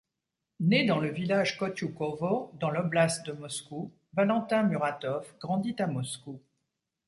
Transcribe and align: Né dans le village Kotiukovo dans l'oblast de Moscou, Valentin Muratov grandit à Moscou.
Né 0.59 0.83
dans 0.83 0.99
le 0.99 1.11
village 1.11 1.57
Kotiukovo 1.59 2.53
dans 2.59 2.71
l'oblast 2.71 3.23
de 3.27 3.33
Moscou, 3.33 3.91
Valentin 4.15 4.63
Muratov 4.63 5.31
grandit 5.37 5.75
à 5.77 5.85
Moscou. 5.85 6.41